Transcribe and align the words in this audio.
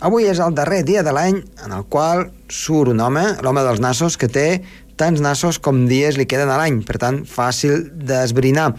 Avui 0.00 0.24
és 0.24 0.38
el 0.40 0.54
darrer 0.56 0.80
dia 0.88 1.02
de 1.04 1.12
l'any 1.12 1.42
en 1.60 1.72
el 1.76 1.82
qual 1.92 2.30
surt 2.48 2.88
un 2.94 3.02
home, 3.04 3.20
l'home 3.44 3.60
dels 3.66 3.82
nassos, 3.84 4.16
que 4.16 4.30
té 4.32 4.62
tants 4.96 5.20
nassos 5.20 5.58
com 5.60 5.82
dies 5.90 6.16
li 6.16 6.24
queden 6.24 6.48
a 6.48 6.56
l'any, 6.56 6.78
per 6.88 6.96
tant, 7.02 7.18
fàcil 7.28 7.82
d'esbrinar. 8.08 8.70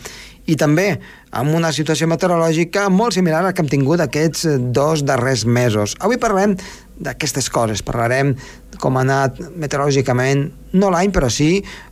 I 0.50 0.56
també 0.58 0.96
amb 1.38 1.54
una 1.54 1.70
situació 1.70 2.08
meteorològica 2.10 2.88
molt 2.90 3.14
similar 3.14 3.44
a 3.44 3.46
la 3.48 3.52
que 3.54 3.62
hem 3.62 3.70
tingut 3.70 4.02
aquests 4.02 4.48
dos 4.74 5.04
darrers 5.06 5.44
mesos. 5.46 5.94
Avui 6.02 6.18
parlarem 6.22 6.56
d'aquestes 6.98 7.52
coses, 7.54 7.84
parlarem 7.86 8.34
com 8.82 8.98
ha 8.98 9.04
anat 9.06 9.38
meteorològicament, 9.62 10.48
no 10.74 10.90
l'any, 10.90 11.14
però 11.14 11.30
sí, 11.30 11.52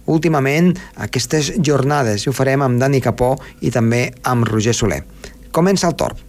últimament, 0.09 0.71
aquestes 1.05 1.53
jornades. 1.61 2.25
I 2.25 2.33
ho 2.33 2.33
farem 2.33 2.65
amb 2.65 2.81
Dani 2.81 3.01
Capó 3.05 3.35
i 3.61 3.69
també 3.69 4.07
amb 4.25 4.49
Roger 4.49 4.73
Soler. 4.73 5.03
Comença 5.53 5.85
el 5.89 5.97
torn. 6.01 6.28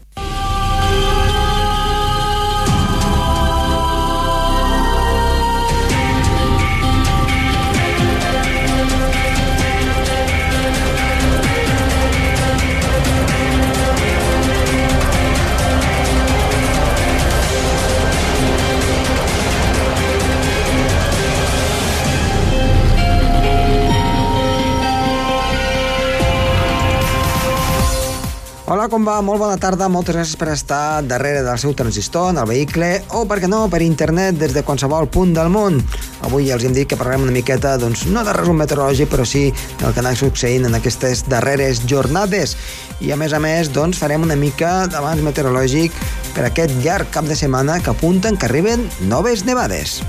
Com 28.91 29.05
va? 29.07 29.21
Molt 29.23 29.39
bona 29.39 29.57
tarda. 29.61 29.87
Moltes 29.89 30.17
gràcies 30.17 30.39
per 30.39 30.49
estar 30.51 31.01
darrere 31.07 31.45
del 31.47 31.59
seu 31.63 31.73
transistor, 31.79 32.33
en 32.33 32.41
el 32.43 32.49
vehicle, 32.51 32.89
o, 33.15 33.23
per 33.31 33.39
què 33.43 33.49
no, 33.51 33.63
per 33.71 33.81
internet, 33.87 34.37
des 34.41 34.53
de 34.57 34.65
qualsevol 34.67 35.07
punt 35.13 35.33
del 35.37 35.51
món. 35.55 35.79
Avui 36.27 36.49
ja 36.49 36.57
els 36.57 36.67
hem 36.67 36.75
dit 36.75 36.91
que 36.91 36.99
parlarem 36.99 37.29
una 37.29 37.35
miqueta, 37.35 37.77
doncs, 37.81 38.05
no 38.11 38.25
de 38.27 38.35
resum 38.35 38.59
meteorològic, 38.61 39.11
però 39.13 39.27
sí 39.29 39.47
del 39.81 39.95
que 39.95 40.03
ha 40.03 40.15
succeint 40.19 40.67
en 40.67 40.75
aquestes 40.77 41.23
darreres 41.31 41.85
jornades. 41.87 42.57
I, 43.01 43.13
a 43.15 43.21
més 43.21 43.33
a 43.33 43.41
més, 43.41 43.71
doncs, 43.73 44.01
farem 44.03 44.27
una 44.27 44.37
mica 44.37 44.89
d'abans 44.91 45.23
meteorològic 45.23 45.95
per 46.35 46.49
aquest 46.51 46.75
llarg 46.85 47.15
cap 47.15 47.31
de 47.31 47.39
setmana 47.39 47.79
que 47.81 47.95
apunten 47.95 48.37
que 48.37 48.51
arriben 48.51 48.89
noves 49.07 49.47
nevades. 49.47 50.01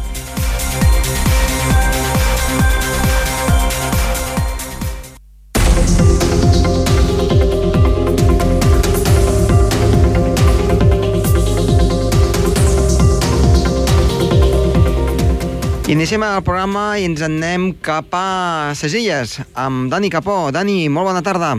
Iniciem 16.01 16.23
el 16.25 16.39
programa 16.41 16.95
i 16.97 17.03
ens 17.05 17.21
en 17.21 17.35
anem 17.37 17.67
cap 17.85 18.15
a 18.17 18.73
ses 18.73 18.95
illes 18.97 19.35
amb 19.53 19.85
Dani 19.91 20.09
Capó. 20.09 20.47
Dani, 20.49 20.87
molt 20.89 21.11
bona 21.11 21.19
tarda. 21.21 21.51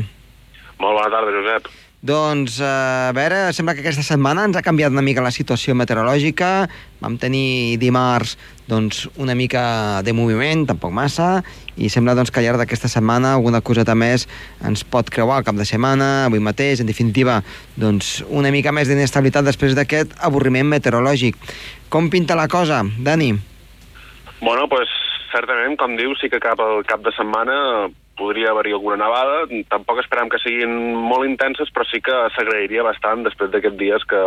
Molt 0.82 0.96
bona 0.98 1.04
tarda, 1.12 1.30
Josep. 1.30 1.68
Doncs, 2.02 2.56
eh, 2.58 2.66
a 2.66 3.12
veure, 3.14 3.52
sembla 3.54 3.76
que 3.76 3.84
aquesta 3.84 4.02
setmana 4.02 4.42
ens 4.48 4.58
ha 4.58 4.64
canviat 4.66 4.90
una 4.90 5.04
mica 5.06 5.22
la 5.22 5.30
situació 5.30 5.76
meteorològica. 5.78 6.66
Vam 6.98 7.20
tenir 7.22 7.78
dimarts 7.78 8.34
doncs, 8.66 9.04
una 9.14 9.36
mica 9.38 10.02
de 10.02 10.10
moviment, 10.12 10.66
tampoc 10.66 10.90
massa, 10.90 11.44
i 11.78 11.86
sembla 11.86 12.16
doncs, 12.18 12.34
que 12.34 12.42
al 12.42 12.48
llarg 12.48 12.64
d'aquesta 12.64 12.90
setmana 12.90 13.36
alguna 13.36 13.62
coseta 13.62 13.94
més 13.94 14.26
ens 14.66 14.82
pot 14.82 15.06
creuar 15.06 15.38
al 15.38 15.46
cap 15.46 15.54
de 15.54 15.68
setmana, 15.70 16.26
avui 16.26 16.42
mateix, 16.42 16.82
en 16.82 16.90
definitiva, 16.90 17.44
doncs, 17.78 18.24
una 18.26 18.50
mica 18.50 18.74
més 18.74 18.90
d'inestabilitat 18.90 19.46
després 19.46 19.78
d'aquest 19.78 20.18
avorriment 20.18 20.66
meteorològic. 20.66 21.38
Com 21.94 22.10
pinta 22.10 22.34
la 22.34 22.50
cosa, 22.50 22.82
Dani? 22.98 23.51
Bueno, 24.42 24.66
pues, 24.68 24.90
certament, 25.30 25.78
com 25.78 25.94
dius, 25.96 26.18
sí 26.20 26.28
que 26.28 26.42
cap 26.42 26.60
al 26.60 26.82
cap 26.84 27.04
de 27.06 27.12
setmana 27.14 27.88
podria 28.18 28.50
haver-hi 28.50 28.74
alguna 28.74 28.98
nevada. 29.00 29.46
Tampoc 29.70 30.02
esperem 30.02 30.28
que 30.32 30.40
siguin 30.42 30.72
molt 30.98 31.28
intenses, 31.28 31.70
però 31.72 31.86
sí 31.88 32.02
que 32.04 32.16
s'agrairia 32.34 32.84
bastant 32.86 33.22
després 33.26 33.52
d'aquests 33.52 33.78
dies 33.78 34.04
que 34.10 34.20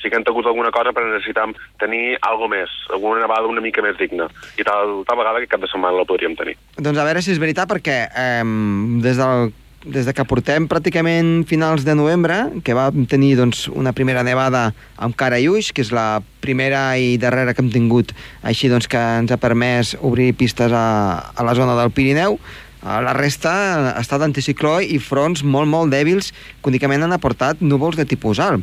sí 0.00 0.08
que 0.08 0.18
han 0.18 0.26
tingut 0.26 0.48
alguna 0.48 0.72
cosa 0.74 0.94
per 0.96 1.04
necessitar 1.06 1.46
tenir 1.82 2.16
algo 2.26 2.48
més, 2.50 2.72
alguna 2.88 3.22
nevada 3.26 3.52
una 3.52 3.62
mica 3.64 3.84
més 3.84 4.00
digna. 4.00 4.30
I 4.58 4.66
tal, 4.66 5.02
tal 5.08 5.20
vegada 5.20 5.44
que 5.44 5.52
cap 5.52 5.62
de 5.62 5.70
setmana 5.70 6.00
la 6.00 6.08
podríem 6.08 6.36
tenir. 6.38 6.56
Doncs 6.78 6.98
a 6.98 7.06
veure 7.06 7.22
si 7.22 7.34
és 7.36 7.42
veritat, 7.42 7.70
perquè 7.70 8.02
eh, 8.08 8.44
des 9.04 9.20
del 9.20 9.52
des 9.84 10.06
de 10.08 10.12
que 10.14 10.24
portem 10.26 10.66
pràcticament 10.66 11.44
finals 11.46 11.84
de 11.86 11.94
novembre, 11.94 12.36
que 12.66 12.74
va 12.74 12.90
tenir 13.10 13.36
doncs, 13.38 13.66
una 13.70 13.92
primera 13.94 14.24
nevada 14.26 14.72
amb 14.98 15.14
Caraiux, 15.14 15.70
que 15.72 15.84
és 15.84 15.92
la 15.94 16.20
primera 16.42 16.98
i 16.98 17.16
darrera 17.20 17.54
que 17.54 17.62
hem 17.62 17.70
tingut, 17.70 18.14
així 18.42 18.70
doncs, 18.72 18.88
que 18.90 18.98
ens 18.98 19.30
ha 19.30 19.38
permès 19.38 19.94
obrir 20.02 20.32
pistes 20.38 20.74
a, 20.74 20.88
a 21.30 21.46
la 21.46 21.54
zona 21.54 21.78
del 21.78 21.94
Pirineu, 21.94 22.40
la 22.82 23.12
resta 23.14 23.52
ha 23.94 24.00
estat 24.00 24.22
anticicló 24.22 24.78
i 24.80 25.00
fronts 25.02 25.42
molt, 25.42 25.66
molt 25.70 25.90
dèbils 25.90 26.30
que 26.62 26.70
únicament 26.70 27.02
han 27.02 27.14
aportat 27.14 27.62
núvols 27.62 27.98
de 27.98 28.06
tipus 28.06 28.38
alt. 28.38 28.62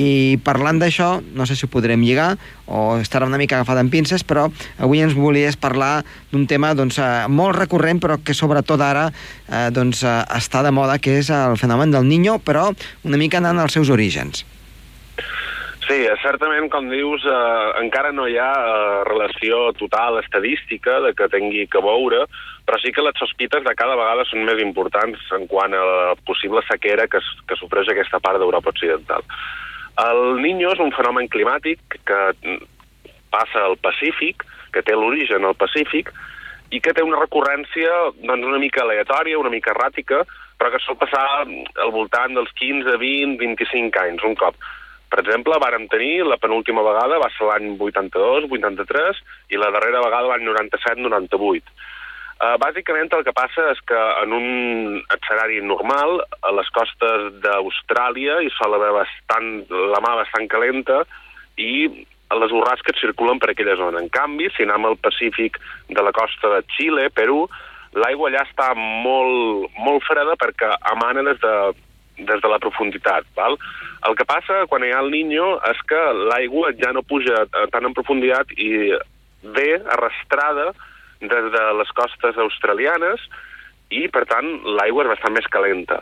I 0.00 0.38
parlant 0.44 0.78
d'això, 0.80 1.20
no 1.36 1.44
sé 1.44 1.56
si 1.56 1.66
ho 1.66 1.70
podrem 1.72 2.00
lligar 2.00 2.36
o 2.66 2.96
estarà 3.02 3.26
una 3.28 3.40
mica 3.40 3.58
agafada 3.58 3.82
en 3.84 3.90
pinces, 3.92 4.24
però 4.24 4.46
avui 4.78 5.02
ens 5.04 5.16
volies 5.16 5.58
parlar 5.60 6.04
d'un 6.32 6.46
tema 6.48 6.72
doncs, 6.74 6.98
eh, 6.98 7.26
molt 7.28 7.58
recurrent, 7.58 8.00
però 8.00 8.16
que 8.24 8.36
sobretot 8.36 8.80
ara 8.80 9.10
eh, 9.12 9.68
doncs, 9.70 10.04
eh, 10.04 10.16
està 10.38 10.62
de 10.64 10.72
moda, 10.72 10.98
que 10.98 11.18
és 11.20 11.28
el 11.30 11.58
fenomen 11.60 11.92
del 11.92 12.08
Niño, 12.08 12.38
però 12.40 12.70
una 13.04 13.20
mica 13.20 13.42
anant 13.42 13.60
als 13.60 13.76
seus 13.76 13.92
orígens. 13.92 14.46
Sí, 15.82 16.06
certament, 16.22 16.68
com 16.70 16.86
dius, 16.88 17.24
eh, 17.26 17.82
encara 17.82 18.12
no 18.14 18.28
hi 18.30 18.36
ha 18.38 18.50
eh, 18.54 19.00
relació 19.08 19.72
total 19.76 20.20
estadística 20.20 21.00
de 21.02 21.10
que 21.18 21.28
tingui 21.28 21.66
que 21.66 21.82
veure, 21.82 22.22
però 22.64 22.78
sí 22.78 22.92
que 22.94 23.02
les 23.02 23.18
sospites 23.18 23.64
de 23.66 23.74
cada 23.74 23.96
vegada 23.98 24.24
són 24.30 24.46
més 24.46 24.62
importants 24.62 25.20
en 25.36 25.48
quant 25.50 25.74
a 25.74 25.82
la 25.82 26.14
possible 26.24 26.62
sequera 26.68 27.08
que, 27.10 27.20
que 27.48 27.58
sofreix 27.58 27.90
aquesta 27.90 28.22
part 28.22 28.38
d'Europa 28.38 28.70
Occidental. 28.70 29.26
El 30.00 30.40
Niño 30.40 30.72
és 30.72 30.80
un 30.80 30.92
fenomen 30.96 31.28
climàtic 31.28 31.98
que 32.08 32.20
passa 33.32 33.64
al 33.66 33.76
Pacífic, 33.76 34.44
que 34.72 34.82
té 34.84 34.94
l'origen 34.96 35.44
al 35.44 35.56
Pacífic, 35.58 36.12
i 36.72 36.80
que 36.80 36.94
té 36.96 37.04
una 37.04 37.20
recurrència 37.20 37.90
doncs, 38.22 38.46
una 38.48 38.60
mica 38.60 38.82
aleatòria, 38.86 39.38
una 39.38 39.52
mica 39.52 39.74
erràtica, 39.74 40.22
però 40.56 40.70
que 40.72 40.80
sol 40.80 40.96
passar 40.96 41.24
al 41.44 41.92
voltant 41.92 42.38
dels 42.38 42.52
15, 42.56 42.96
20, 43.02 43.36
25 43.40 44.00
anys, 44.06 44.24
un 44.24 44.36
cop. 44.40 44.56
Per 45.12 45.20
exemple, 45.20 45.58
vàrem 45.60 45.84
tenir 45.92 46.24
la 46.24 46.38
penúltima 46.40 46.80
vegada, 46.86 47.18
va 47.20 47.28
ser 47.34 47.44
l'any 47.44 47.74
82, 47.76 48.46
83, 48.48 49.20
i 49.52 49.60
la 49.60 49.68
darrera 49.74 50.00
vegada 50.00 50.30
l'any 50.30 50.46
97, 50.48 51.02
98. 51.04 51.74
Uh, 52.42 52.56
bàsicament 52.58 53.06
el 53.14 53.22
que 53.22 53.34
passa 53.36 53.68
és 53.70 53.80
que 53.86 53.98
en 54.24 54.32
un 54.34 54.46
escenari 55.14 55.60
normal, 55.62 56.16
a 56.42 56.50
les 56.56 56.66
costes 56.74 57.28
d'Austràlia 57.44 58.40
hi 58.42 58.50
sol 58.56 58.74
haver 58.74 58.90
bastant, 58.96 59.52
la 59.70 60.00
mà 60.02 60.16
bastant 60.18 60.48
calenta 60.50 61.04
i 61.54 61.86
les 62.34 62.50
borrasques 62.50 62.98
circulen 62.98 63.38
per 63.38 63.52
aquella 63.52 63.76
zona. 63.78 64.02
En 64.02 64.10
canvi, 64.10 64.50
si 64.56 64.66
anem 64.66 64.88
al 64.88 64.98
Pacífic 64.98 65.60
de 65.86 66.02
la 66.02 66.10
costa 66.16 66.50
de 66.56 66.60
Xile, 66.74 67.06
Perú, 67.14 67.44
l'aigua 67.94 68.32
allà 68.32 68.42
està 68.48 68.72
molt, 68.74 69.70
molt 69.78 70.02
freda 70.08 70.34
perquè 70.40 70.74
emana 70.96 71.22
des 71.30 71.38
de, 71.46 71.56
des 72.26 72.42
de 72.42 72.50
la 72.50 72.58
profunditat. 72.58 73.28
Val? 73.38 73.54
El 74.08 74.18
que 74.18 74.26
passa 74.26 74.64
quan 74.66 74.82
hi 74.82 74.90
ha 74.90 75.02
el 75.04 75.14
Niño 75.14 75.58
és 75.70 75.86
que 75.86 76.00
l'aigua 76.32 76.72
ja 76.80 76.90
no 76.90 77.06
puja 77.06 77.44
tant 77.70 77.86
en 77.86 77.94
profunditat 77.94 78.50
i 78.58 78.96
ve 79.54 79.76
arrastrada 79.94 80.72
des 81.22 81.50
de 81.54 81.64
les 81.78 81.90
costes 81.96 82.38
australianes 82.44 83.22
i, 83.92 84.06
per 84.08 84.24
tant, 84.30 84.48
l'aigua 84.78 85.04
és 85.06 85.12
bastant 85.14 85.36
més 85.36 85.48
calenta. 85.52 86.00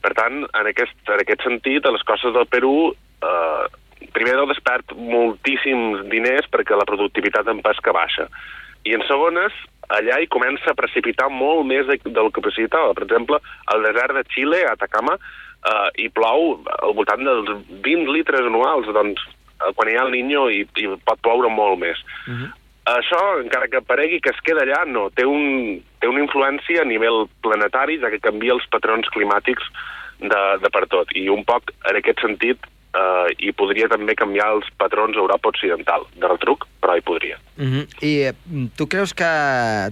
Per 0.00 0.12
tant, 0.16 0.42
en 0.44 0.70
aquest, 0.70 0.96
en 1.08 1.20
aquest 1.20 1.44
sentit, 1.44 1.84
a 1.84 1.92
les 1.94 2.04
costes 2.08 2.32
del 2.34 2.48
Perú 2.50 2.90
eh, 2.90 3.66
primer 4.16 4.36
de 4.38 4.46
despert 4.50 4.94
moltíssims 4.96 6.06
diners 6.12 6.48
perquè 6.52 6.76
la 6.76 6.88
productivitat 6.88 7.48
en 7.52 7.60
pesca 7.64 7.92
baixa. 7.94 8.26
I 8.88 8.96
en 8.96 9.04
segones, 9.04 9.56
allà 9.92 10.20
hi 10.20 10.30
comença 10.32 10.72
a 10.72 10.78
precipitar 10.78 11.28
molt 11.32 11.66
més 11.68 11.86
de, 11.90 11.98
del 12.06 12.30
que 12.32 12.44
precipitava. 12.44 12.94
Per 12.96 13.04
exemple, 13.04 13.40
al 13.72 13.84
desert 13.84 14.16
de 14.16 14.24
Xile, 14.32 14.62
a 14.64 14.72
Atacama, 14.76 15.18
eh, 15.18 15.88
hi 16.04 16.08
plou 16.16 16.56
al 16.78 16.96
voltant 16.96 17.26
dels 17.26 17.52
20 17.84 18.14
litres 18.16 18.48
anuals, 18.48 18.88
doncs 18.96 19.20
eh, 19.26 19.72
quan 19.76 19.90
hi 19.90 19.98
ha 19.98 20.06
el 20.08 20.14
Niño 20.16 20.48
hi, 20.48 20.64
hi 20.64 20.88
pot 21.04 21.20
ploure 21.20 21.52
molt 21.52 21.78
més. 21.84 22.00
Uh 22.26 22.32
-huh. 22.32 22.50
Això, 22.96 23.20
encara 23.42 23.68
que 23.70 23.82
paregui 23.86 24.20
que 24.24 24.32
es 24.34 24.42
queda 24.46 24.64
allà, 24.64 24.82
no, 24.88 25.08
té, 25.14 25.26
un, 25.28 25.78
té 26.00 26.08
una 26.10 26.22
influència 26.24 26.82
a 26.82 26.88
nivell 26.88 27.26
planetari, 27.44 28.00
ja 28.02 28.10
que 28.10 28.22
canvia 28.22 28.56
els 28.56 28.66
patrons 28.72 29.08
climàtics 29.14 29.70
de, 30.20 30.42
de 30.62 30.70
per 30.72 30.86
tot. 30.92 31.12
I 31.16 31.28
un 31.32 31.44
poc, 31.48 31.72
en 31.90 31.98
aquest 32.00 32.24
sentit, 32.24 32.66
eh, 32.94 33.28
i 33.46 33.52
podria 33.56 33.88
també 33.90 34.16
canviar 34.18 34.50
els 34.56 34.68
patrons 34.80 35.16
a 35.16 35.22
Europa 35.22 35.52
Occidental. 35.52 36.06
De 36.16 36.30
retruc, 36.30 36.66
però 36.82 36.96
hi 36.96 37.04
podria. 37.04 37.38
Uh 37.56 37.64
-huh. 37.64 37.84
I 38.02 38.12
eh, 38.28 38.34
tu 38.76 38.86
creus 38.86 39.14
que 39.14 39.30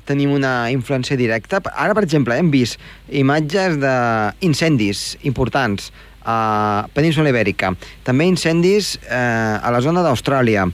tenim 0.04 0.32
una 0.32 0.70
influència 0.70 1.16
directa? 1.16 1.60
Ara, 1.74 1.94
per 1.94 2.02
exemple, 2.02 2.36
hem 2.36 2.50
vist 2.50 2.80
imatges 3.08 3.78
d'incendis 3.78 5.18
importants 5.22 5.92
a 6.24 6.86
Península 6.94 7.30
Ibèrica. 7.30 7.74
També 8.04 8.24
incendis 8.24 8.98
eh, 9.08 9.66
a 9.66 9.70
la 9.70 9.80
zona 9.80 10.02
d'Austràlia, 10.02 10.66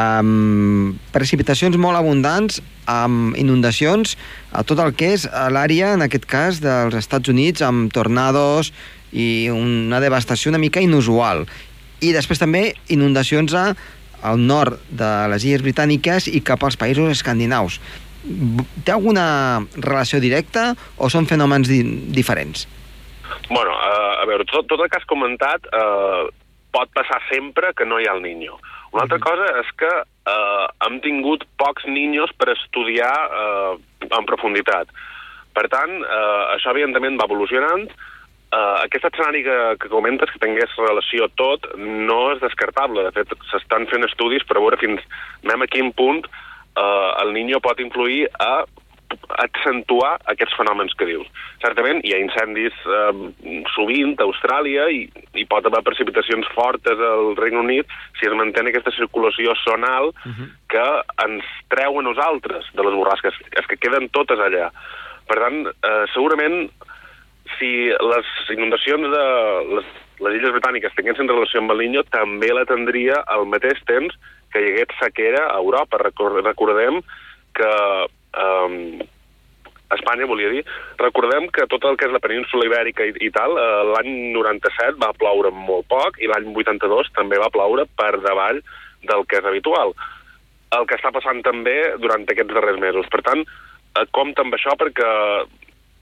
amb 0.00 0.98
precipitacions 1.14 1.76
molt 1.78 1.98
abundants, 1.98 2.60
amb 2.90 3.36
inundacions 3.38 4.16
a 4.52 4.64
tot 4.66 4.80
el 4.82 4.94
que 4.98 5.12
és 5.14 5.26
l'àrea, 5.26 5.94
en 5.94 6.04
aquest 6.04 6.26
cas, 6.30 6.60
dels 6.64 6.96
Estats 6.98 7.30
Units, 7.30 7.62
amb 7.62 7.92
tornados 7.94 8.72
i 9.14 9.48
una 9.52 10.00
devastació 10.02 10.50
una 10.50 10.62
mica 10.62 10.82
inusual. 10.82 11.44
I 12.02 12.12
després 12.12 12.42
també 12.42 12.74
inundacions 12.90 13.54
a, 13.54 13.68
al 14.22 14.40
nord 14.40 14.80
de 14.90 15.10
les 15.30 15.46
Illes 15.46 15.62
Britàniques 15.62 16.26
i 16.28 16.42
cap 16.42 16.64
als 16.64 16.76
països 16.80 17.12
escandinaus. 17.14 17.78
Té 18.84 18.92
alguna 18.92 19.62
relació 19.76 20.18
directa 20.20 20.72
o 20.96 21.10
són 21.12 21.28
fenòmens 21.28 21.68
di 21.68 21.82
diferents? 22.14 22.66
Bueno, 23.50 23.72
uh, 23.72 24.22
a 24.22 24.24
veure, 24.28 24.46
tot, 24.48 24.66
tot 24.68 24.80
el 24.80 24.88
que 24.88 24.98
has 24.98 25.08
comentat 25.08 25.68
uh, 25.68 26.24
pot 26.74 26.90
passar 26.96 27.20
sempre 27.30 27.72
que 27.78 27.86
no 27.86 28.00
hi 28.00 28.08
ha 28.08 28.16
el 28.18 28.22
Niño. 28.24 28.58
Una 28.94 29.06
altra 29.06 29.18
cosa 29.22 29.46
és 29.58 29.70
que 29.78 29.90
eh, 29.90 30.66
hem 30.86 31.00
tingut 31.02 31.46
pocs 31.58 31.86
niños 31.90 32.30
per 32.38 32.52
estudiar 32.52 33.14
eh, 33.42 33.72
en 34.06 34.28
profunditat. 34.28 34.90
Per 35.54 35.64
tant, 35.70 35.96
eh, 36.02 36.42
això 36.54 36.74
evidentment 36.74 37.18
va 37.18 37.26
evolucionant. 37.30 37.88
Eh, 37.88 38.76
aquest 38.84 39.08
escenari 39.10 39.42
que, 39.46 39.58
que 39.82 39.90
comentes, 39.90 40.30
que 40.30 40.42
tingués 40.42 40.78
relació 40.78 41.26
tot, 41.40 41.66
no 41.78 42.20
és 42.36 42.42
descartable. 42.44 43.06
De 43.08 43.14
fet, 43.18 43.34
s'estan 43.50 43.88
fent 43.90 44.06
estudis 44.06 44.46
per 44.46 44.60
veure 44.60 44.78
fins 44.78 45.02
anem 45.42 45.66
a 45.66 45.70
quin 45.70 45.90
punt 45.94 46.22
eh, 46.26 47.10
el 47.24 47.34
niño 47.34 47.62
pot 47.64 47.82
influir 47.82 48.28
a 48.38 48.64
accentuar 49.42 50.14
aquests 50.32 50.56
fenòmens 50.58 50.94
que 50.98 51.08
dius. 51.08 51.28
Certament 51.62 52.02
hi 52.04 52.14
ha 52.14 52.20
incendis 52.22 52.76
eh, 52.86 53.12
sovint 53.74 54.14
a 54.18 54.26
Austràlia 54.28 54.88
i 54.92 55.04
hi 55.34 55.46
pot 55.50 55.66
haver 55.66 55.82
precipitacions 55.86 56.48
fortes 56.54 57.00
al 57.10 57.34
Regne 57.38 57.62
Unit 57.62 57.90
si 58.20 58.28
es 58.28 58.36
manté 58.38 58.64
aquesta 58.64 58.94
circulació 58.96 59.54
sonal 59.62 60.12
uh 60.12 60.30
-huh. 60.30 60.48
que 60.68 60.86
ens 61.26 61.44
treu 61.68 61.98
a 61.98 62.02
nosaltres 62.02 62.64
de 62.74 62.82
les 62.82 62.94
borrasques, 62.94 63.34
és 63.58 63.66
que 63.66 63.76
queden 63.76 64.08
totes 64.08 64.38
allà. 64.38 64.70
Per 65.26 65.38
tant, 65.40 65.66
eh, 65.66 66.04
segurament 66.12 66.70
si 67.58 67.88
les 67.88 68.26
inundacions 68.50 69.02
de 69.02 69.24
les, 69.76 69.86
les 70.20 70.36
Illes 70.38 70.54
Britàniques 70.56 70.94
tinguessin 70.96 71.28
relació 71.28 71.60
amb 71.60 71.72
el 71.74 71.78
Niño, 71.78 72.02
també 72.10 72.52
la 72.52 72.64
tindria 72.64 73.22
al 73.26 73.46
mateix 73.46 73.80
temps 73.86 74.14
que 74.52 74.62
hi 74.62 74.70
hagués 74.72 74.98
sequera 75.00 75.48
a 75.50 75.58
Europa. 75.58 75.98
Recordem 75.98 77.00
que 77.54 77.70
um, 78.38 79.02
Espanya, 79.94 80.26
volia 80.26 80.50
dir, 80.50 80.62
recordem 80.98 81.46
que 81.54 81.66
tot 81.70 81.84
el 81.86 81.98
que 82.00 82.08
és 82.08 82.14
la 82.14 82.22
península 82.22 82.66
ibèrica 82.66 83.06
i, 83.06 83.12
i 83.26 83.30
tal, 83.34 83.54
eh, 83.60 83.82
l'any 83.92 84.10
97 84.34 84.98
va 85.02 85.12
ploure 85.18 85.52
molt 85.54 85.86
poc 85.92 86.18
i 86.22 86.30
l'any 86.30 86.48
82 86.50 87.12
també 87.14 87.38
va 87.38 87.52
ploure 87.54 87.86
per 87.98 88.16
davall 88.24 88.62
del 89.04 89.26
que 89.28 89.38
és 89.38 89.50
habitual. 89.50 89.94
El 90.74 90.88
que 90.90 90.96
està 90.98 91.12
passant 91.14 91.44
també 91.46 91.76
durant 92.02 92.24
aquests 92.26 92.56
darrers 92.56 92.80
mesos. 92.82 93.10
Per 93.12 93.20
tant, 93.26 93.44
eh, 93.44 94.06
compta 94.16 94.42
amb 94.42 94.56
això 94.56 94.74
perquè 94.80 95.10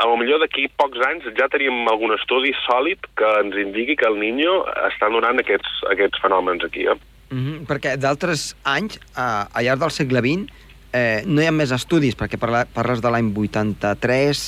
a 0.02 0.08
lo 0.08 0.16
millor 0.16 0.40
d'aquí 0.42 0.66
pocs 0.80 1.02
anys 1.06 1.28
ja 1.38 1.50
tenim 1.52 1.86
algun 1.90 2.14
estudi 2.16 2.54
sòlid 2.64 3.04
que 3.18 3.28
ens 3.42 3.58
indiqui 3.66 3.98
que 3.98 4.08
el 4.08 4.18
Niño 4.18 4.62
està 4.88 5.10
donant 5.12 5.38
aquests, 5.42 5.82
aquests 5.92 6.22
fenòmens 6.22 6.64
aquí. 6.64 6.86
Eh? 6.86 6.98
Mm 7.30 7.42
-hmm, 7.42 7.66
perquè 7.68 7.96
d'altres 7.96 8.56
anys, 8.64 8.96
eh, 8.96 9.56
al 9.56 9.64
llarg 9.64 9.80
del 9.80 9.90
segle 9.90 10.20
XX, 10.20 10.70
eh, 10.92 11.22
no 11.26 11.42
hi 11.42 11.48
ha 11.48 11.54
més 11.54 11.72
estudis, 11.74 12.16
perquè 12.18 12.38
parla, 12.40 12.64
parles 12.74 13.02
de 13.02 13.10
l'any 13.12 13.32
83, 13.32 14.44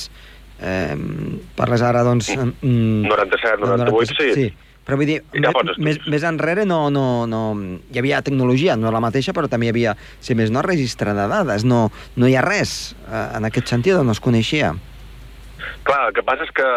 eh, 0.61 0.95
parles 1.57 1.83
ara, 1.85 2.05
doncs... 2.07 2.31
Mm, 2.37 3.09
97, 3.09 3.65
98, 3.65 4.15
sí. 4.19 4.31
sí. 4.37 4.53
Però 4.85 4.99
vull 5.01 5.09
dir, 5.09 5.17
més, 5.33 5.77
més, 5.81 5.97
més 6.13 6.23
enrere 6.29 6.61
no, 6.69 6.91
no, 6.93 7.25
no... 7.25 7.39
Hi 7.89 8.01
havia 8.03 8.21
tecnologia, 8.25 8.75
no 8.77 8.91
la 8.93 9.01
mateixa, 9.01 9.33
però 9.33 9.49
també 9.49 9.65
hi 9.65 9.73
havia, 9.73 9.95
si 10.21 10.37
més 10.37 10.53
no, 10.53 10.61
registre 10.61 11.15
de 11.17 11.25
dades. 11.31 11.65
No, 11.65 11.87
no 12.21 12.29
hi 12.29 12.35
ha 12.37 12.43
res 12.45 12.93
eh, 13.07 13.23
en 13.39 13.49
aquest 13.49 13.73
sentit, 13.73 13.97
no 13.97 14.13
es 14.13 14.21
coneixia. 14.21 14.75
Clar, 15.85 16.03
el 16.09 16.13
que 16.13 16.25
passa 16.25 16.45
és 16.45 16.53
que 16.53 16.67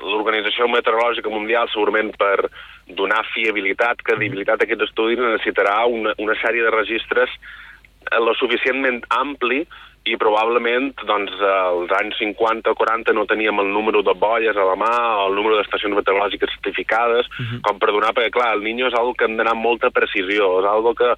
l'Organització 0.00 0.68
Meteorològica 0.68 1.32
Mundial, 1.32 1.68
segurament 1.72 2.12
per 2.20 2.50
donar 2.96 3.22
fiabilitat, 3.32 4.04
credibilitat 4.04 4.60
a 4.60 4.68
aquests 4.68 4.90
estudis, 4.90 5.20
necessitarà 5.22 5.78
una, 5.88 6.12
una 6.20 6.36
sèrie 6.42 6.66
de 6.66 6.72
registres 6.74 7.32
lo 8.18 8.34
suficientment 8.34 9.04
ampli 9.14 9.62
i 10.08 10.16
probablement 10.16 10.94
doncs, 11.04 11.34
als 11.44 11.92
anys 11.98 12.16
50 12.18 12.72
o 12.72 12.74
40 12.78 13.12
no 13.12 13.26
teníem 13.28 13.60
el 13.60 13.68
número 13.68 14.02
de 14.02 14.14
bolles 14.16 14.56
a 14.56 14.64
la 14.64 14.76
mà 14.80 14.94
o 15.20 15.28
el 15.28 15.36
número 15.36 15.58
d'estacions 15.58 15.94
meteorològiques 15.94 16.54
certificades, 16.56 17.28
uh 17.28 17.44
-huh. 17.44 17.60
com 17.62 17.78
per 17.78 17.92
donar, 17.92 18.14
perquè 18.14 18.30
clar, 18.30 18.54
el 18.54 18.64
Niño 18.64 18.88
és 18.88 18.94
algo 18.94 19.14
que 19.14 19.24
hem 19.24 19.36
d'anar 19.36 19.52
amb 19.52 19.62
molta 19.62 19.90
precisió, 19.90 20.60
és 20.60 20.66
algo 20.66 20.94
que 20.94 21.14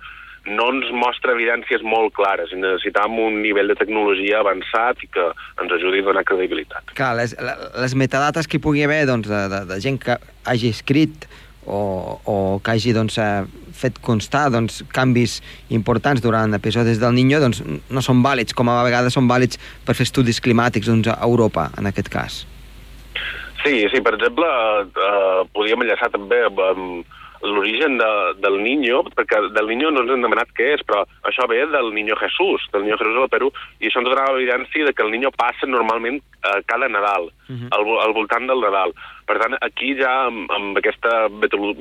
no 0.50 0.72
ens 0.74 0.90
mostra 0.90 1.32
evidències 1.36 1.84
molt 1.86 2.12
clares 2.16 2.50
i 2.52 2.58
necessitam 2.58 3.14
un 3.18 3.42
nivell 3.42 3.68
de 3.68 3.78
tecnologia 3.78 4.40
avançat 4.40 5.02
i 5.04 5.06
que 5.06 5.28
ens 5.62 5.72
ajudi 5.72 6.02
a 6.02 6.08
donar 6.08 6.24
credibilitat. 6.24 6.94
Clar, 6.98 7.14
les, 7.16 7.36
les 7.78 7.94
metadates 7.94 8.48
que 8.48 8.58
hi 8.58 8.64
pugui 8.64 8.82
haver 8.82 9.06
doncs, 9.06 9.28
de, 9.30 9.48
de, 9.52 9.64
de 9.70 9.80
gent 9.80 10.00
que 10.02 10.18
hagi 10.44 10.72
escrit 10.74 11.28
o, 11.66 12.18
o 12.24 12.36
que 12.64 12.74
hagi 12.74 12.94
doncs, 12.96 13.18
eh, 13.18 13.44
fet 13.72 13.98
constar 14.04 14.48
doncs, 14.52 14.82
canvis 14.94 15.40
importants 15.70 16.22
durant 16.22 16.54
episodis 16.54 17.00
del 17.02 17.14
Niño 17.16 17.40
doncs, 17.42 17.62
no 17.62 18.04
són 18.04 18.22
vàlids, 18.24 18.54
com 18.54 18.70
a 18.70 18.82
vegades 18.86 19.14
són 19.16 19.28
vàlids 19.30 19.60
per 19.86 19.96
fer 19.98 20.06
estudis 20.08 20.42
climàtics 20.42 20.90
doncs, 20.90 21.10
a 21.12 21.18
Europa, 21.26 21.70
en 21.78 21.90
aquest 21.90 22.10
cas. 22.12 22.42
Sí, 23.62 23.84
sí, 23.92 24.00
per 24.02 24.16
exemple, 24.16 24.46
eh, 24.82 25.42
podríem 25.54 25.84
enllaçar 25.84 26.10
també 26.10 26.40
amb, 26.48 26.58
amb 26.72 27.18
l'origen 27.42 27.98
de, 27.98 28.10
del 28.38 28.60
Niño, 28.62 29.02
perquè 29.16 29.40
del 29.54 29.66
Niño 29.66 29.90
no 29.90 30.04
ens 30.04 30.12
hem 30.14 30.24
demanat 30.24 30.50
què 30.56 30.72
és, 30.76 30.84
però 30.86 31.02
això 31.28 31.46
ve 31.50 31.60
del 31.70 31.92
Niño 31.94 32.16
Jesús, 32.20 32.64
del 32.72 32.86
Niño 32.86 32.98
Jesús 33.00 33.18
del 33.18 33.32
Perú, 33.32 33.50
i 33.80 33.88
això 33.88 34.02
ens 34.02 34.10
donava 34.10 34.36
evidència 34.38 34.86
de 34.86 34.94
que 34.94 35.02
el 35.02 35.10
Niño 35.10 35.32
passa 35.34 35.66
normalment 35.66 36.20
eh, 36.22 36.60
cada 36.70 36.88
Nadal, 36.88 37.30
uh 37.30 37.54
-huh. 37.54 37.68
al, 37.70 37.84
al 38.06 38.12
voltant 38.14 38.46
del 38.46 38.60
Nadal. 38.60 38.94
Per 39.26 39.38
tant, 39.38 39.56
aquí 39.60 39.94
ja, 39.98 40.26
amb, 40.26 40.50
amb 40.50 40.76
aquesta 40.78 41.28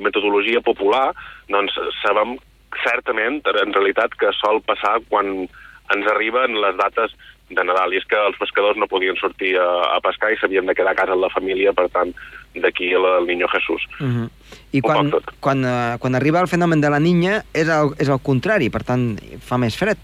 metodologia 0.02 0.60
popular, 0.60 1.12
doncs 1.48 1.72
sabem 2.02 2.38
certament, 2.82 3.42
en 3.44 3.72
realitat, 3.72 4.14
que 4.18 4.32
sol 4.32 4.62
passar 4.62 5.00
quan 5.08 5.48
ens 5.92 6.06
arriben 6.06 6.60
les 6.60 6.76
dates 6.76 7.12
de 7.54 7.64
Nadal, 7.64 7.92
i 7.92 8.00
és 8.00 8.06
que 8.08 8.18
els 8.18 8.38
pescadors 8.40 8.78
no 8.80 8.90
podien 8.90 9.16
sortir 9.20 9.56
a, 9.60 9.68
a 9.96 10.00
pescar 10.04 10.32
i 10.32 10.38
s'havien 10.40 10.66
de 10.66 10.74
quedar 10.74 10.92
a 10.92 10.98
casa 10.98 11.16
amb 11.16 11.24
la 11.24 11.32
família, 11.32 11.72
per 11.76 11.88
tant, 11.92 12.14
d'aquí 12.54 12.92
el 12.92 13.26
Niño 13.26 13.48
Jesús. 13.48 13.82
Uh 14.00 14.06
-huh. 14.06 14.28
I 14.72 14.80
quan, 14.80 15.10
quan, 15.40 15.64
uh, 15.64 15.98
quan 15.98 16.14
arriba 16.14 16.40
el 16.40 16.48
fenomen 16.48 16.80
de 16.80 16.90
la 16.90 17.00
niña 17.00 17.44
és 17.52 17.68
el, 17.68 17.94
és 17.98 18.08
el 18.08 18.20
contrari, 18.22 18.70
per 18.70 18.84
tant, 18.84 19.18
fa 19.40 19.58
més 19.58 19.76
fred. 19.76 19.98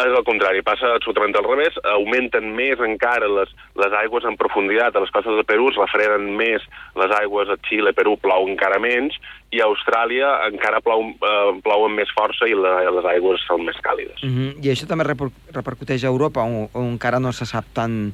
És 0.00 0.14
el 0.16 0.24
contrari, 0.24 0.62
passa 0.64 0.94
absolutament 0.96 1.34
al 1.36 1.46
revés, 1.46 1.76
augmenten 1.92 2.52
més 2.56 2.80
encara 2.84 3.28
les, 3.28 3.50
les 3.80 3.96
aigües 4.00 4.24
en 4.28 4.38
profunditat 4.40 4.96
a 4.96 5.02
les 5.02 5.12
costes 5.12 5.36
de 5.36 5.44
Perú, 5.44 5.68
es 5.72 5.80
refreden 5.80 6.30
més 6.38 6.64
les 7.00 7.12
aigües 7.18 7.50
a 7.52 7.58
Xile, 7.68 7.92
Perú 7.96 8.16
plou 8.22 8.48
encara 8.48 8.80
menys, 8.82 9.18
i 9.50 9.60
a 9.60 9.68
Austràlia 9.68 10.30
encara 10.48 10.80
plou, 10.84 11.04
eh, 11.10 11.52
plou 11.64 11.86
amb 11.86 12.00
més 12.00 12.10
força 12.16 12.48
i 12.48 12.56
la, 12.56 12.78
les 12.96 13.10
aigües 13.12 13.44
són 13.48 13.66
més 13.66 13.78
càlides. 13.84 14.22
Uh 14.22 14.30
-huh. 14.30 14.50
I 14.64 14.72
això 14.72 14.86
també 14.86 15.04
reper 15.04 15.30
repercuteix 15.52 16.04
a 16.04 16.12
Europa, 16.14 16.40
on, 16.40 16.68
on 16.72 16.92
encara 16.94 17.20
no 17.20 17.32
se 17.32 17.46
sap 17.46 17.64
tant 17.74 18.12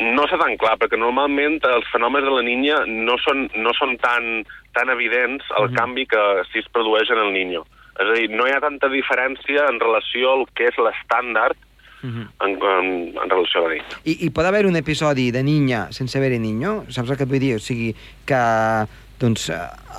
no 0.00 0.24
està 0.26 0.36
tan 0.36 0.56
clar, 0.60 0.76
perquè 0.76 0.98
normalment 0.98 1.60
els 1.64 1.86
fenòmens 1.92 2.24
de 2.24 2.30
la 2.34 2.42
niña 2.42 2.82
no 2.86 3.16
són, 3.24 3.48
no 3.56 3.72
són 3.78 3.96
tan, 3.96 4.44
tan 4.74 4.90
evidents 4.90 5.44
al 5.56 5.64
uh 5.64 5.70
-huh. 5.70 5.76
canvi 5.76 6.06
que 6.06 6.42
si 6.52 6.58
es 6.58 6.68
produeix 6.68 7.08
en 7.10 7.18
el 7.18 7.32
niño. 7.32 7.64
És 7.96 8.08
a 8.08 8.12
dir, 8.18 8.28
no 8.30 8.46
hi 8.46 8.52
ha 8.52 8.60
tanta 8.60 8.90
diferència 8.92 9.68
en 9.70 9.80
relació 9.80 10.34
al 10.34 10.44
que 10.54 10.68
és 10.68 10.76
l'estàndard 10.76 11.56
uh 12.02 12.08
-huh. 12.08 12.26
en, 12.44 12.50
en, 12.50 12.86
en 13.22 13.30
relació 13.30 13.60
a 13.60 13.68
la 13.68 13.74
niña. 13.74 14.00
I, 14.04 14.26
I 14.26 14.30
pot 14.30 14.44
haver 14.44 14.66
un 14.66 14.76
episodi 14.76 15.30
de 15.30 15.42
niña 15.42 15.92
sense 15.92 16.18
haver-hi 16.18 16.38
niño? 16.38 16.84
Saps 16.88 17.10
el 17.10 17.16
que 17.16 17.24
et 17.24 17.30
vull 17.30 17.40
dir? 17.40 17.56
O 17.56 17.58
sigui, 17.58 17.94
que 18.24 18.36
doncs 19.18 19.50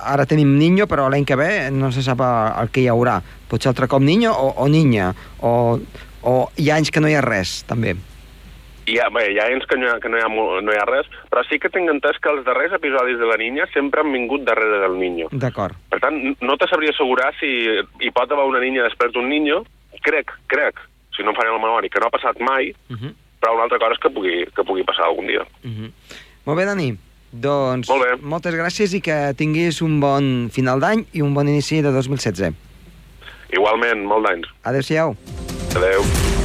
ara 0.04 0.26
tenim 0.26 0.56
niño, 0.58 0.86
però 0.86 1.08
l'any 1.10 1.24
que 1.24 1.36
ve 1.36 1.70
no 1.70 1.90
se 1.90 2.02
sap 2.02 2.20
el 2.20 2.70
que 2.70 2.80
hi 2.80 2.88
haurà. 2.88 3.20
Pot 3.48 3.62
ser 3.62 3.70
altre 3.70 3.88
cop 3.88 4.02
niño 4.02 4.32
o, 4.32 4.54
o 4.56 4.68
niña, 4.68 5.14
o, 5.40 5.80
o 6.22 6.50
hi 6.56 6.70
ha 6.70 6.76
anys 6.76 6.90
que 6.90 7.00
no 7.00 7.08
hi 7.08 7.14
ha 7.14 7.20
res, 7.20 7.64
també. 7.66 7.96
Hi 8.88 8.96
ha, 9.02 9.08
bé, 9.12 9.26
hi 9.34 9.38
ha 9.38 9.46
anys 9.52 9.66
que, 9.68 9.76
no 9.76 9.84
hi 9.84 9.90
ha, 9.92 9.98
que 10.00 10.08
no, 10.08 10.16
hi 10.16 10.24
ha, 10.24 10.28
no 10.64 10.72
hi 10.72 10.78
ha 10.80 10.86
res, 10.88 11.08
però 11.28 11.42
sí 11.44 11.58
que 11.60 11.68
tinc 11.72 11.90
entès 11.92 12.16
que 12.24 12.30
els 12.32 12.44
darrers 12.46 12.72
episodis 12.78 13.18
de 13.20 13.26
la 13.28 13.36
Niña 13.36 13.66
sempre 13.74 14.00
han 14.00 14.12
vingut 14.14 14.46
darrere 14.46 14.78
del 14.80 14.96
Niño. 15.00 15.28
D'acord. 15.32 15.76
Per 15.92 16.00
tant, 16.00 16.16
no 16.40 16.56
te 16.56 16.68
sabria 16.70 16.94
assegurar 16.94 17.34
si 17.36 17.50
hi 17.68 18.12
pot 18.16 18.32
haver 18.32 18.46
una 18.48 18.62
Niña 18.64 18.86
després 18.86 19.12
d'un 19.12 19.28
Niño. 19.28 19.60
Crec, 20.06 20.32
crec, 20.48 20.80
si 21.16 21.26
no 21.26 21.34
em 21.34 21.36
faré 21.36 21.52
la 21.52 21.60
memòria, 21.60 21.92
que 21.92 22.00
no 22.00 22.08
ha 22.08 22.14
passat 22.14 22.40
mai, 22.40 22.70
uh 22.70 22.94
mhm. 22.94 23.02
-huh. 23.02 23.12
però 23.42 23.54
una 23.54 23.64
altra 23.68 23.78
cosa 23.78 23.92
és 23.92 24.00
que 24.00 24.10
pugui, 24.10 24.46
que 24.56 24.64
pugui 24.64 24.84
passar 24.84 25.04
algun 25.04 25.26
dia. 25.26 25.44
Uh 25.64 25.68
mhm. 25.68 25.84
-huh. 25.84 25.92
Molt 26.46 26.58
bé, 26.58 26.64
Dani. 26.64 26.96
Doncs 27.30 27.88
Molt 27.88 28.02
bé. 28.04 28.16
moltes 28.22 28.54
gràcies 28.54 28.94
i 28.94 29.00
que 29.00 29.34
tinguis 29.36 29.82
un 29.82 30.00
bon 30.00 30.48
final 30.50 30.80
d'any 30.80 31.04
i 31.12 31.20
un 31.20 31.34
bon 31.34 31.46
inici 31.46 31.82
de 31.82 31.92
2016. 31.92 32.54
Igualment, 33.52 34.04
molt 34.04 34.26
d'anys. 34.26 34.48
Adéu-siau. 34.62 35.16
Adéu. 35.76 36.02
El 36.02 36.37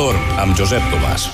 motor 0.00 0.16
amb 0.40 0.56
Josep 0.56 0.80
Tomàs. 0.88 1.28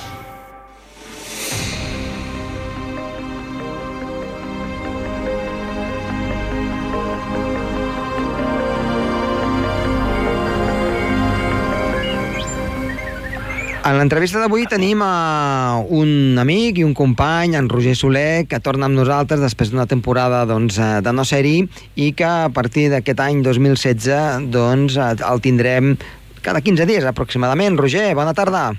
En 13.87 13.95
l'entrevista 13.95 14.41
d'avui 14.41 14.65
tenim 14.67 14.99
a 14.99 15.79
un 15.87 16.35
amic 16.35 16.81
i 16.81 16.83
un 16.83 16.91
company, 16.91 17.55
en 17.55 17.69
Roger 17.71 17.93
Soler, 17.95 18.43
que 18.51 18.59
torna 18.59 18.89
amb 18.89 18.99
nosaltres 18.99 19.39
després 19.39 19.71
d'una 19.71 19.87
temporada 19.87 20.41
doncs, 20.49 20.75
eh, 20.75 20.99
de 20.99 21.13
no 21.15 21.23
ser-hi 21.23 21.61
i 21.95 22.11
que 22.11 22.27
a 22.27 22.51
partir 22.51 22.89
d'aquest 22.91 23.23
any 23.23 23.39
2016 23.47 24.51
doncs, 24.51 24.99
eh, 24.99 25.13
el 25.23 25.39
tindrem 25.39 25.93
cada 26.47 26.61
15 26.63 26.85
dies 26.87 27.03
aproximadament. 27.03 27.75
Roger, 27.75 28.13
bona 28.15 28.33
tarda. 28.33 28.71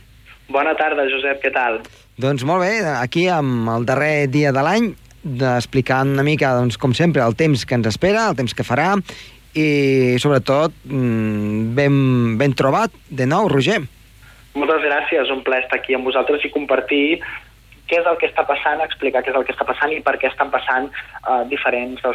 Bona 0.48 0.72
tarda, 0.78 1.04
Josep, 1.12 1.42
què 1.42 1.50
tal? 1.52 1.82
Doncs 2.16 2.46
molt 2.48 2.64
bé, 2.64 2.80
aquí 2.96 3.26
amb 3.28 3.68
el 3.74 3.84
darrer 3.86 4.30
dia 4.32 4.54
de 4.56 4.62
l'any, 4.64 4.86
explicant 5.36 6.14
una 6.14 6.24
mica, 6.24 6.54
doncs, 6.56 6.78
com 6.80 6.94
sempre, 6.96 7.20
el 7.20 7.36
temps 7.36 7.66
que 7.68 7.76
ens 7.76 7.90
espera, 7.90 8.24
el 8.32 8.38
temps 8.38 8.56
que 8.56 8.64
farà 8.64 8.94
i, 9.52 10.16
sobretot, 10.22 10.72
mm, 10.88 11.74
ben, 11.76 12.00
ben 12.40 12.56
trobat 12.56 12.94
de 13.10 13.28
nou, 13.28 13.50
Roger. 13.52 13.82
Moltes 14.56 14.80
gràcies, 14.88 15.28
un 15.30 15.44
plaer 15.44 15.66
estar 15.66 15.82
aquí 15.82 15.94
amb 15.94 16.08
vosaltres 16.08 16.48
i 16.48 16.54
compartir 16.54 17.20
què 17.88 18.00
és 18.00 18.08
el 18.08 18.16
que 18.20 18.28
està 18.28 18.44
passant, 18.48 18.80
explicar 18.84 19.20
què 19.24 19.32
és 19.32 19.36
el 19.36 19.44
que 19.44 19.52
està 19.52 19.68
passant 19.68 19.92
i 19.92 20.00
per 20.04 20.16
què 20.16 20.28
estan 20.28 20.48
passant 20.52 20.88
uh, 20.88 21.44
diferents 21.48 22.00
dels 22.00 22.06